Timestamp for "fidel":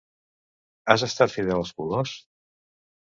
1.35-1.59